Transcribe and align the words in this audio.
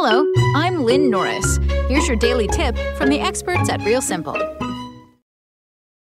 Hello, 0.00 0.32
I'm 0.54 0.84
Lynn 0.84 1.10
Norris. 1.10 1.58
Here's 1.88 2.06
your 2.06 2.16
daily 2.16 2.46
tip 2.46 2.78
from 2.96 3.08
the 3.08 3.18
experts 3.18 3.68
at 3.68 3.82
Real 3.82 4.00
Simple. 4.00 4.36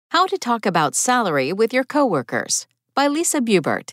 How 0.09 0.27
to 0.27 0.37
talk 0.37 0.65
about 0.65 0.93
salary 0.93 1.53
with 1.53 1.71
your 1.71 1.85
coworkers 1.85 2.67
by 2.93 3.07
Lisa 3.07 3.39
Bubert. 3.39 3.91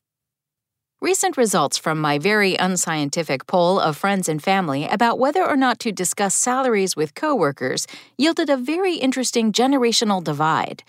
Recent 1.01 1.37
results 1.37 1.79
from 1.79 2.01
my 2.01 2.19
very 2.19 2.57
unscientific 2.57 3.47
poll 3.47 3.79
of 3.79 3.97
friends 3.97 4.29
and 4.29 4.43
family 4.43 4.85
about 4.89 5.21
whether 5.21 5.47
or 5.47 5.55
not 5.57 5.79
to 5.79 5.93
discuss 5.93 6.35
salaries 6.35 6.97
with 6.97 7.15
coworkers 7.15 7.87
yielded 8.19 8.51
a 8.51 8.57
very 8.57 8.97
interesting 8.97 9.53
generational 9.53 10.25
divide. 10.25 10.83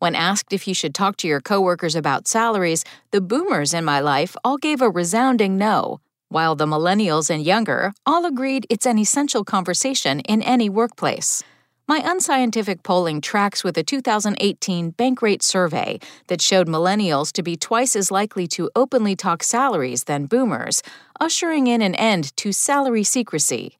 When 0.00 0.14
asked 0.14 0.52
if 0.52 0.68
you 0.68 0.74
should 0.74 0.94
talk 0.94 1.16
to 1.16 1.26
your 1.26 1.40
coworkers 1.40 1.96
about 1.96 2.28
salaries, 2.28 2.84
the 3.10 3.22
boomers 3.22 3.72
in 3.72 3.86
my 3.86 4.00
life 4.00 4.36
all 4.44 4.58
gave 4.58 4.82
a 4.82 4.90
resounding 4.90 5.56
no, 5.56 6.00
while 6.30 6.54
the 6.54 6.64
millennials 6.64 7.28
and 7.28 7.44
younger 7.44 7.92
all 8.06 8.24
agreed 8.24 8.66
it's 8.70 8.86
an 8.86 8.98
essential 8.98 9.44
conversation 9.44 10.20
in 10.20 10.40
any 10.42 10.70
workplace. 10.70 11.42
My 11.86 12.00
unscientific 12.04 12.84
polling 12.84 13.20
tracks 13.20 13.64
with 13.64 13.76
a 13.76 13.82
2018 13.82 14.92
Bankrate 14.92 15.42
survey 15.42 15.98
that 16.28 16.40
showed 16.40 16.68
millennials 16.68 17.32
to 17.32 17.42
be 17.42 17.56
twice 17.56 17.96
as 17.96 18.12
likely 18.12 18.46
to 18.46 18.70
openly 18.76 19.16
talk 19.16 19.42
salaries 19.42 20.04
than 20.04 20.26
boomers, 20.26 20.84
ushering 21.18 21.66
in 21.66 21.82
an 21.82 21.96
end 21.96 22.34
to 22.36 22.52
salary 22.52 23.02
secrecy. 23.02 23.76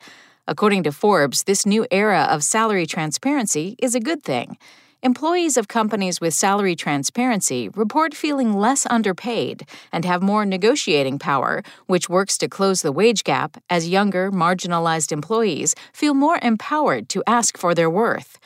According 0.48 0.82
to 0.82 0.92
Forbes, 0.92 1.44
this 1.44 1.64
new 1.64 1.86
era 1.92 2.22
of 2.22 2.42
salary 2.42 2.84
transparency 2.84 3.76
is 3.78 3.94
a 3.94 4.00
good 4.00 4.24
thing. 4.24 4.58
Employees 5.02 5.56
of 5.56 5.66
companies 5.66 6.20
with 6.20 6.34
salary 6.34 6.76
transparency 6.76 7.70
report 7.70 8.12
feeling 8.12 8.52
less 8.52 8.86
underpaid 8.90 9.66
and 9.92 10.04
have 10.04 10.22
more 10.22 10.44
negotiating 10.44 11.18
power, 11.18 11.62
which 11.86 12.10
works 12.10 12.36
to 12.36 12.48
close 12.48 12.82
the 12.82 12.92
wage 12.92 13.24
gap 13.24 13.56
as 13.70 13.88
younger, 13.88 14.30
marginalized 14.30 15.10
employees 15.10 15.74
feel 15.94 16.12
more 16.12 16.38
empowered 16.42 17.08
to 17.08 17.22
ask 17.26 17.56
for 17.56 17.74
their 17.74 17.88
worth. 17.88 18.38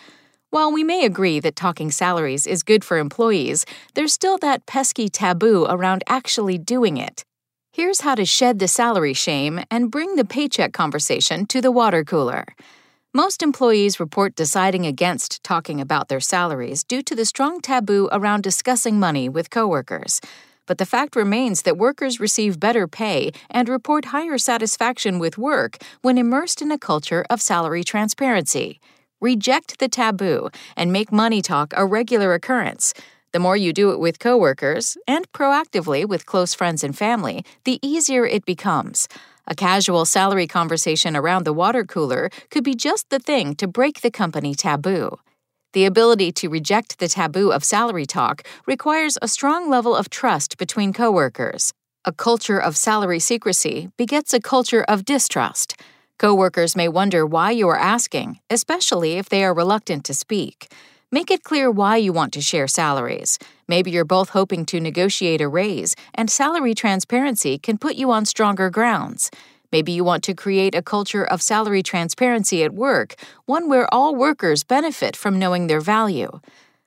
While 0.50 0.70
we 0.70 0.84
may 0.84 1.04
agree 1.04 1.40
that 1.40 1.56
talking 1.56 1.90
salaries 1.90 2.46
is 2.46 2.62
good 2.62 2.84
for 2.84 2.98
employees, 2.98 3.66
there's 3.94 4.12
still 4.12 4.38
that 4.38 4.64
pesky 4.64 5.08
taboo 5.08 5.66
around 5.68 6.04
actually 6.06 6.56
doing 6.56 6.98
it. 6.98 7.24
Here's 7.72 8.02
how 8.02 8.14
to 8.14 8.24
shed 8.24 8.60
the 8.60 8.68
salary 8.68 9.14
shame 9.14 9.64
and 9.72 9.90
bring 9.90 10.14
the 10.14 10.24
paycheck 10.24 10.72
conversation 10.72 11.46
to 11.46 11.60
the 11.60 11.72
water 11.72 12.04
cooler. 12.04 12.46
Most 13.16 13.44
employees 13.44 14.00
report 14.00 14.34
deciding 14.34 14.86
against 14.86 15.44
talking 15.44 15.80
about 15.80 16.08
their 16.08 16.18
salaries 16.18 16.82
due 16.82 17.00
to 17.02 17.14
the 17.14 17.24
strong 17.24 17.60
taboo 17.60 18.08
around 18.10 18.42
discussing 18.42 18.98
money 18.98 19.28
with 19.28 19.50
coworkers. 19.50 20.20
But 20.66 20.78
the 20.78 20.84
fact 20.84 21.14
remains 21.14 21.62
that 21.62 21.78
workers 21.78 22.18
receive 22.18 22.58
better 22.58 22.88
pay 22.88 23.30
and 23.48 23.68
report 23.68 24.06
higher 24.06 24.36
satisfaction 24.36 25.20
with 25.20 25.38
work 25.38 25.78
when 26.02 26.18
immersed 26.18 26.60
in 26.60 26.72
a 26.72 26.78
culture 26.78 27.24
of 27.30 27.40
salary 27.40 27.84
transparency. 27.84 28.80
Reject 29.20 29.78
the 29.78 29.88
taboo 29.88 30.50
and 30.76 30.92
make 30.92 31.12
money 31.12 31.40
talk 31.40 31.72
a 31.76 31.86
regular 31.86 32.34
occurrence. 32.34 32.94
The 33.30 33.38
more 33.38 33.56
you 33.56 33.72
do 33.72 33.92
it 33.92 34.00
with 34.00 34.18
coworkers 34.18 34.98
and 35.06 35.30
proactively 35.30 36.04
with 36.04 36.26
close 36.26 36.52
friends 36.52 36.82
and 36.82 36.98
family, 36.98 37.44
the 37.62 37.78
easier 37.80 38.26
it 38.26 38.44
becomes. 38.44 39.06
A 39.46 39.54
casual 39.54 40.06
salary 40.06 40.46
conversation 40.46 41.14
around 41.14 41.44
the 41.44 41.52
water 41.52 41.84
cooler 41.84 42.30
could 42.50 42.64
be 42.64 42.74
just 42.74 43.10
the 43.10 43.18
thing 43.18 43.54
to 43.56 43.66
break 43.66 44.00
the 44.00 44.10
company 44.10 44.54
taboo. 44.54 45.18
The 45.74 45.84
ability 45.84 46.32
to 46.32 46.48
reject 46.48 46.98
the 46.98 47.08
taboo 47.08 47.50
of 47.50 47.62
salary 47.62 48.06
talk 48.06 48.42
requires 48.66 49.18
a 49.20 49.28
strong 49.28 49.68
level 49.68 49.94
of 49.94 50.08
trust 50.08 50.56
between 50.56 50.92
coworkers. 50.92 51.72
A 52.06 52.12
culture 52.12 52.58
of 52.58 52.76
salary 52.76 53.18
secrecy 53.18 53.90
begets 53.98 54.32
a 54.32 54.40
culture 54.40 54.84
of 54.84 55.04
distrust. 55.04 55.78
Coworkers 56.18 56.76
may 56.76 56.88
wonder 56.88 57.26
why 57.26 57.50
you 57.50 57.68
are 57.68 57.78
asking, 57.78 58.38
especially 58.48 59.14
if 59.14 59.28
they 59.28 59.44
are 59.44 59.52
reluctant 59.52 60.04
to 60.04 60.14
speak. 60.14 60.72
Make 61.14 61.30
it 61.30 61.44
clear 61.44 61.70
why 61.70 61.98
you 61.98 62.12
want 62.12 62.32
to 62.32 62.40
share 62.40 62.66
salaries. 62.66 63.38
Maybe 63.68 63.92
you're 63.92 64.04
both 64.04 64.30
hoping 64.30 64.66
to 64.66 64.80
negotiate 64.80 65.40
a 65.40 65.46
raise, 65.46 65.94
and 66.12 66.28
salary 66.28 66.74
transparency 66.74 67.56
can 67.56 67.78
put 67.78 67.94
you 67.94 68.10
on 68.10 68.24
stronger 68.24 68.68
grounds. 68.68 69.30
Maybe 69.70 69.92
you 69.92 70.02
want 70.02 70.24
to 70.24 70.34
create 70.34 70.74
a 70.74 70.82
culture 70.82 71.24
of 71.24 71.40
salary 71.40 71.84
transparency 71.84 72.64
at 72.64 72.74
work, 72.74 73.14
one 73.46 73.68
where 73.68 73.86
all 73.94 74.16
workers 74.16 74.64
benefit 74.64 75.14
from 75.14 75.38
knowing 75.38 75.68
their 75.68 75.80
value. 75.80 76.40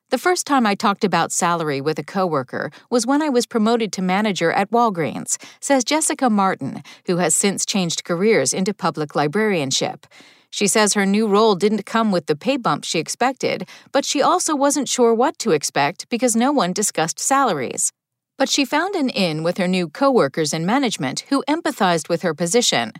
The 0.09 0.17
first 0.17 0.45
time 0.45 0.67
I 0.67 0.75
talked 0.75 1.05
about 1.05 1.31
salary 1.31 1.79
with 1.79 1.97
a 1.97 2.03
coworker 2.03 2.69
was 2.89 3.07
when 3.07 3.21
I 3.21 3.29
was 3.29 3.45
promoted 3.45 3.93
to 3.93 4.01
manager 4.01 4.51
at 4.51 4.69
Walgreens, 4.71 5.41
says 5.61 5.85
Jessica 5.85 6.29
Martin, 6.29 6.83
who 7.05 7.15
has 7.15 7.33
since 7.33 7.65
changed 7.65 8.03
careers 8.03 8.51
into 8.51 8.73
public 8.73 9.15
librarianship. 9.15 10.05
She 10.49 10.67
says 10.67 10.93
her 10.93 11.05
new 11.05 11.27
role 11.27 11.55
didn't 11.55 11.85
come 11.85 12.11
with 12.11 12.25
the 12.25 12.35
pay 12.35 12.57
bump 12.57 12.83
she 12.83 12.99
expected, 12.99 13.67
but 13.91 14.05
she 14.05 14.21
also 14.21 14.55
wasn't 14.55 14.89
sure 14.89 15.13
what 15.13 15.37
to 15.39 15.51
expect 15.51 16.09
because 16.09 16.35
no 16.35 16.51
one 16.51 16.73
discussed 16.73 17.19
salaries. 17.19 17.91
But 18.37 18.49
she 18.49 18.65
found 18.65 18.95
an 18.95 19.09
in 19.09 19.43
with 19.43 19.57
her 19.57 19.67
new 19.67 19.89
coworkers 19.89 20.53
in 20.53 20.65
management 20.65 21.21
who 21.29 21.43
empathized 21.47 22.07
with 22.07 22.21
her 22.21 22.33
position. 22.33 22.93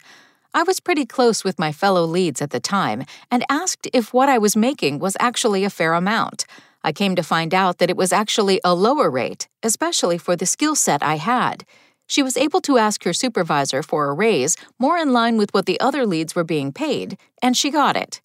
I 0.53 0.63
was 0.63 0.79
pretty 0.79 1.05
close 1.05 1.43
with 1.43 1.59
my 1.59 1.71
fellow 1.71 2.05
leads 2.05 2.41
at 2.41 2.49
the 2.49 2.59
time 2.59 3.03
and 3.29 3.45
asked 3.49 3.87
if 3.93 4.13
what 4.13 4.29
I 4.29 4.37
was 4.37 4.55
making 4.55 4.99
was 4.99 5.15
actually 5.19 5.63
a 5.63 5.69
fair 5.69 5.93
amount. 5.93 6.45
I 6.83 6.91
came 6.91 7.15
to 7.15 7.23
find 7.23 7.53
out 7.53 7.77
that 7.77 7.89
it 7.89 7.97
was 7.97 8.13
actually 8.13 8.59
a 8.63 8.73
lower 8.73 9.09
rate, 9.09 9.47
especially 9.61 10.17
for 10.17 10.35
the 10.35 10.45
skill 10.45 10.75
set 10.75 11.03
I 11.03 11.15
had 11.15 11.65
she 12.07 12.23
was 12.23 12.37
able 12.37 12.61
to 12.61 12.77
ask 12.77 13.03
her 13.03 13.13
supervisor 13.13 13.83
for 13.83 14.09
a 14.09 14.13
raise 14.13 14.55
more 14.79 14.97
in 14.97 15.13
line 15.13 15.37
with 15.37 15.53
what 15.53 15.65
the 15.65 15.79
other 15.79 16.05
leads 16.05 16.33
were 16.35 16.43
being 16.43 16.71
paid, 16.71 17.17
and 17.41 17.55
she 17.55 17.69
got 17.69 17.95
it. 17.95 18.21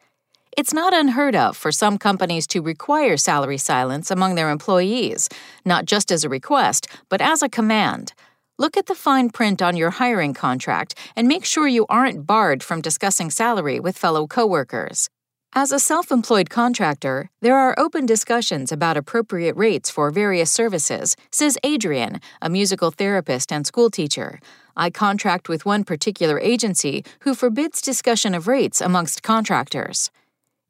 It's 0.57 0.75
not 0.75 0.95
unheard 0.95 1.35
of 1.35 1.57
for 1.57 1.73
some 1.73 1.99
companies 1.99 2.47
to 2.49 2.61
require 2.61 3.17
salary 3.17 3.59
silence 3.59 4.11
among 4.11 4.35
their 4.35 4.51
employees, 4.51 5.29
not 5.65 5.87
just 5.87 6.13
as 6.13 6.25
a 6.25 6.29
request, 6.29 6.87
but 7.09 7.21
as 7.21 7.43
a 7.43 7.49
command. 7.49 8.13
Look 8.59 8.77
at 8.77 8.87
the 8.87 8.95
fine 8.95 9.31
print 9.31 9.63
on 9.63 9.77
your 9.77 9.91
hiring 9.91 10.35
contract 10.35 10.95
and 11.17 11.27
make 11.27 11.45
sure 11.45 11.67
you 11.67 11.87
aren't 11.89 12.27
barred 12.27 12.63
from 12.63 12.83
discussing 12.83 13.31
salary 13.31 13.81
with 13.81 13.97
fellow 13.97 14.27
coworkers. 14.27 15.09
As 15.55 15.71
a 15.71 15.79
self 15.79 16.11
employed 16.11 16.49
contractor, 16.49 17.29
there 17.43 17.59
are 17.59 17.79
open 17.79 18.07
discussions 18.07 18.73
about 18.73 18.97
appropriate 18.97 19.55
rates 19.55 19.91
for 19.91 20.11
various 20.11 20.51
services, 20.51 21.15
says 21.31 21.59
Adrian, 21.63 22.23
a 22.41 22.49
musical 22.49 22.91
therapist 22.91 23.53
and 23.53 23.67
schoolteacher. 23.67 24.41
I 24.79 24.89
contract 24.89 25.51
with 25.51 25.67
one 25.67 25.85
particular 25.85 26.41
agency 26.41 27.05
who 27.21 27.35
forbids 27.35 27.83
discussion 27.83 28.35
of 28.35 28.49
rates 28.49 28.81
amongst 28.81 29.23
contractors. 29.23 30.11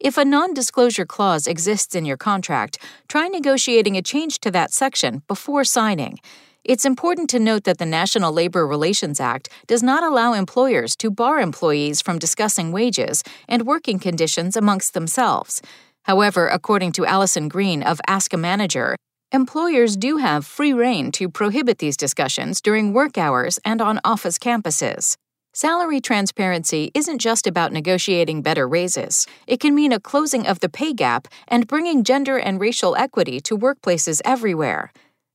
If 0.00 0.18
a 0.18 0.24
non 0.24 0.52
disclosure 0.52 1.06
clause 1.06 1.46
exists 1.46 1.94
in 1.94 2.04
your 2.04 2.16
contract, 2.16 2.78
try 3.06 3.28
negotiating 3.28 3.96
a 3.96 4.02
change 4.02 4.40
to 4.40 4.50
that 4.50 4.72
section 4.72 5.22
before 5.28 5.62
signing. 5.62 6.18
It's 6.64 6.84
important 6.84 7.28
to 7.30 7.40
note 7.40 7.64
that 7.64 7.78
the 7.78 7.86
National 7.86 8.32
Labor 8.32 8.64
Relations 8.64 9.18
Act 9.18 9.48
does 9.66 9.82
not 9.82 10.04
allow 10.04 10.32
employers 10.32 10.94
to 10.96 11.10
bar 11.10 11.40
employees 11.40 12.00
from 12.00 12.20
discussing 12.20 12.70
wages 12.70 13.24
and 13.48 13.66
working 13.66 13.98
conditions 13.98 14.56
amongst 14.56 14.94
themselves. 14.94 15.60
However, 16.04 16.46
according 16.46 16.92
to 16.92 17.04
Alison 17.04 17.48
Green 17.48 17.82
of 17.82 18.00
Ask 18.06 18.32
a 18.32 18.36
Manager, 18.36 18.94
employers 19.32 19.96
do 19.96 20.18
have 20.18 20.46
free 20.46 20.72
rein 20.72 21.10
to 21.12 21.28
prohibit 21.28 21.78
these 21.78 21.96
discussions 21.96 22.60
during 22.60 22.92
work 22.92 23.18
hours 23.18 23.58
and 23.64 23.82
on 23.82 23.98
office 24.04 24.38
campuses. 24.38 25.16
Salary 25.52 26.00
transparency 26.00 26.92
isn't 26.94 27.18
just 27.18 27.48
about 27.48 27.72
negotiating 27.72 28.40
better 28.40 28.68
raises. 28.68 29.26
It 29.48 29.58
can 29.58 29.74
mean 29.74 29.90
a 29.90 29.98
closing 29.98 30.46
of 30.46 30.60
the 30.60 30.68
pay 30.68 30.92
gap 30.92 31.26
and 31.48 31.66
bringing 31.66 32.04
gender 32.04 32.38
and 32.38 32.60
racial 32.60 32.94
equity 32.94 33.40
to 33.40 33.58
workplaces 33.58 34.20
everywhere. 34.24 34.92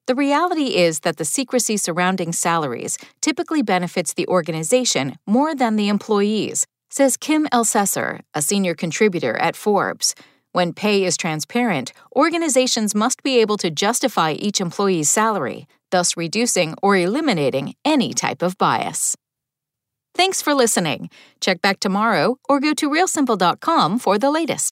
The 0.08 0.16
reality 0.16 0.78
is 0.78 1.02
that 1.02 1.18
the 1.18 1.26
secrecy 1.26 1.76
surrounding 1.76 2.32
salaries 2.32 2.98
typically 3.20 3.62
benefits 3.62 4.14
the 4.14 4.26
organization 4.28 5.18
more 5.28 5.54
than 5.54 5.76
the 5.76 5.90
employees, 5.90 6.66
says 6.90 7.18
Kim 7.18 7.46
Elsesser, 7.48 8.22
a 8.34 8.42
senior 8.42 8.74
contributor 8.74 9.36
at 9.38 9.58
Forbes. 9.58 10.16
When 10.54 10.72
pay 10.72 11.04
is 11.04 11.18
transparent, 11.18 11.92
organizations 12.16 12.96
must 12.96 13.22
be 13.22 13.42
able 13.42 13.58
to 13.58 13.70
justify 13.70 14.32
each 14.32 14.62
employee's 14.62 15.10
salary, 15.10 15.68
thus 15.92 16.16
reducing 16.16 16.76
or 16.82 16.96
eliminating 16.96 17.76
any 17.84 18.14
type 18.14 18.42
of 18.42 18.58
bias. 18.58 19.18
Thanks 20.16 20.42
for 20.42 20.54
listening. 20.54 21.10
Check 21.42 21.62
back 21.62 21.82
tomorrow 21.82 22.38
or 22.48 22.62
go 22.62 22.74
to 22.76 22.90
realsimple.com 22.90 24.00
for 24.00 24.18
the 24.18 24.32
latest. 24.32 24.72